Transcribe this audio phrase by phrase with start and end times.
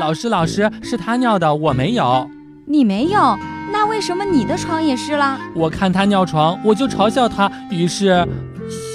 [0.00, 2.26] 老师，老师，是他尿的，我没有。
[2.64, 3.38] 你没有？
[3.70, 5.38] 那为什么你的床也是啦？
[5.54, 8.26] 我看他尿床，我就嘲笑他，于是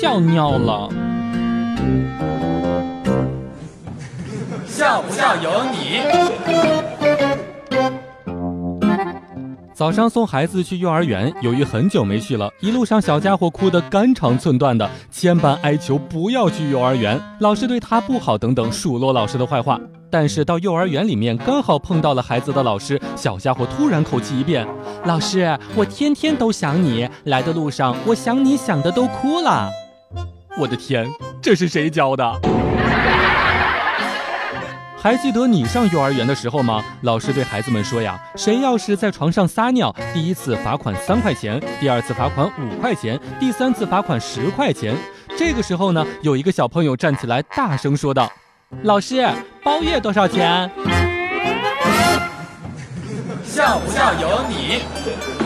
[0.02, 0.90] 笑尿了。
[4.66, 6.02] 笑不笑由你。
[9.76, 19.78] 早上送孩子去幼儿园，由于很久没去了，一路上小家伙哭得肝肠寸断的，千般哀求不要去幼儿园，老师对他不好等等，数落老师的坏话。
[20.10, 24.66] 但是到幼儿园里面，刚好碰到了孩子的老师，小家伙突然口气一变
[25.04, 29.70] ：“老师，我天天都想你，来的路上我想你想的都哭了。”
[30.58, 31.06] 我的天，
[31.42, 32.24] 这是谁教的？
[35.06, 36.84] 还记得你上幼儿园的时候吗？
[37.02, 44.98] 老师对孩子们说呀，谁要是在床上撒尿，第一次罚款三块钱，第二次罚款五块钱，第三次罚款十块钱。
[45.38, 48.28] 这个时候呢，有一个小朋友站起来大声说道
[48.82, 49.24] ：“老师，
[49.64, 50.68] 包月多少钱？”
[53.46, 55.45] 笑不笑由你。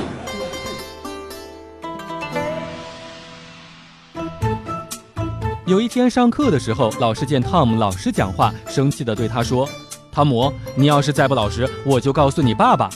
[5.69, 9.69] 有一天上课的时候，老师见汤姆老师讲话，生气地对他说
[10.11, 12.89] ：“汤姆，你要是再不老实，我就告诉你爸爸。”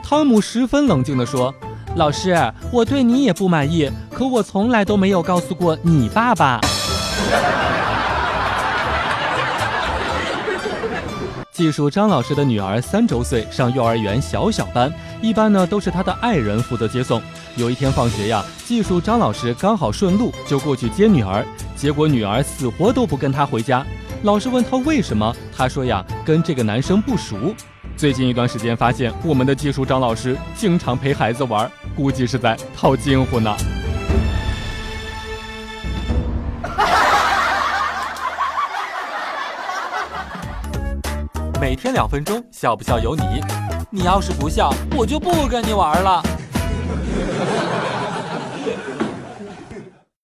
[0.00, 1.52] 汤姆十分冷静地说
[1.98, 2.36] ：“老师，
[2.70, 6.60] 我对你也不满意，可我从来都没有告诉过你爸爸。”
[11.50, 17.20] 技术张老师的女儿三周岁，上幼儿园小小班，一般呢都是他的爱人负责接送。
[17.56, 21.46] 有一天放学呀，技术张老师刚好顺路，就过去接女儿，
[21.84, 23.84] 结果女儿死活都不跟他回家。
[24.22, 27.54] 老师问他为什么，他说呀，跟这个男生不熟。
[27.94, 33.54] 最近一段时间发现，我们的技术张老师经常陪孩子玩，估计是在套近乎呢。
[41.60, 43.22] 每天两分钟，笑不笑由你。
[43.90, 46.22] 你要是不笑，我就不跟你玩了。